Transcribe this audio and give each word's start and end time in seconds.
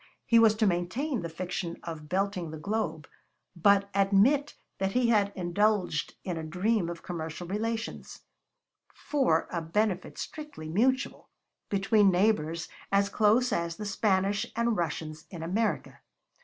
He 0.25 0.39
was 0.39 0.55
to 0.55 0.65
maintain 0.65 1.21
the 1.21 1.29
fiction 1.29 1.77
of 1.83 2.09
belting 2.09 2.49
the 2.49 2.57
globe, 2.57 3.07
but 3.55 3.87
admit 3.93 4.55
that 4.79 4.93
he 4.93 5.09
had 5.09 5.31
indulged 5.35 6.15
in 6.23 6.37
a 6.37 6.43
dream 6.43 6.89
of 6.89 7.03
commercial 7.03 7.45
relations 7.47 8.21
for 8.95 9.47
a 9.51 9.61
benefit 9.61 10.17
strictly 10.17 10.67
mutual 10.69 11.29
between 11.69 12.09
neighbors 12.09 12.67
as 12.91 13.09
close 13.09 13.53
as 13.53 13.75
the 13.75 13.85
Spanish 13.85 14.47
and 14.55 14.75
Russians 14.75 15.27
in 15.29 15.43
America. 15.43 16.01